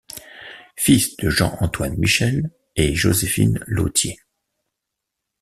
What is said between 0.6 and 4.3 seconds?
Fils de Jean-Antoine Michel et Joséphine Lautier.